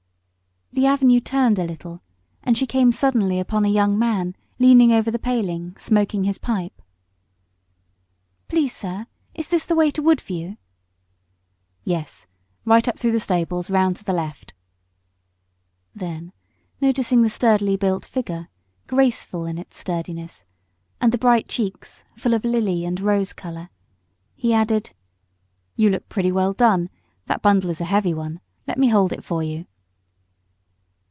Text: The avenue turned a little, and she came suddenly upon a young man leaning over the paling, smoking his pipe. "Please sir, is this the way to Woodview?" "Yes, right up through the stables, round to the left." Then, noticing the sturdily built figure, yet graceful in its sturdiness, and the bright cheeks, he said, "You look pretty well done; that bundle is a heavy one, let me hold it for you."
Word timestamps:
The 0.73 0.85
avenue 0.87 1.19
turned 1.19 1.59
a 1.59 1.65
little, 1.65 2.01
and 2.43 2.57
she 2.57 2.65
came 2.65 2.93
suddenly 2.93 3.41
upon 3.41 3.65
a 3.65 3.69
young 3.69 3.99
man 3.99 4.37
leaning 4.57 4.93
over 4.93 5.11
the 5.11 5.19
paling, 5.19 5.75
smoking 5.77 6.23
his 6.23 6.37
pipe. 6.37 6.81
"Please 8.47 8.73
sir, 8.73 9.05
is 9.33 9.49
this 9.49 9.65
the 9.65 9.75
way 9.75 9.91
to 9.91 10.01
Woodview?" 10.01 10.55
"Yes, 11.83 12.25
right 12.63 12.87
up 12.87 12.97
through 12.97 13.11
the 13.11 13.19
stables, 13.19 13.69
round 13.69 13.97
to 13.97 14.05
the 14.05 14.13
left." 14.13 14.53
Then, 15.93 16.31
noticing 16.79 17.21
the 17.21 17.29
sturdily 17.29 17.75
built 17.75 18.05
figure, 18.05 18.47
yet 18.47 18.47
graceful 18.87 19.45
in 19.45 19.57
its 19.57 19.75
sturdiness, 19.77 20.45
and 21.01 21.11
the 21.11 21.17
bright 21.17 21.49
cheeks, 21.49 22.05
he 22.15 22.21
said, 22.21 22.45
"You 25.75 25.89
look 25.89 26.07
pretty 26.09 26.31
well 26.31 26.53
done; 26.53 26.89
that 27.25 27.41
bundle 27.41 27.69
is 27.69 27.81
a 27.81 27.85
heavy 27.85 28.13
one, 28.13 28.39
let 28.69 28.77
me 28.79 28.87
hold 28.87 29.11
it 29.11 29.25
for 29.25 29.43
you." 29.43 29.65